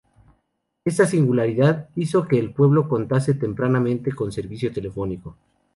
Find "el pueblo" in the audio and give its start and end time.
2.39-2.89